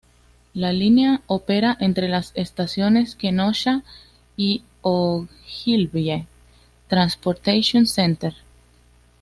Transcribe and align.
La 0.55 0.73
línea 0.73 1.21
opera 1.27 1.77
entre 1.79 2.09
las 2.09 2.31
estaciones 2.33 3.15
Kenosha 3.15 3.83
y 4.35 4.63
Ogilvie 4.81 6.25
Transportation 6.87 7.85
Center. 7.85 8.33